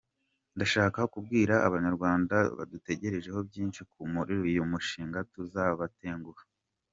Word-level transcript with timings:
Ndashaka 0.55 0.99
kubwira 1.13 1.53
abanyarwanda 1.67 2.35
badutegerejeho 2.57 3.39
byinshi 3.49 3.81
ko 3.91 3.99
muri 4.13 4.33
uyu 4.47 4.61
mushinga 4.71 5.17
tutazabatenguha. 5.29 6.43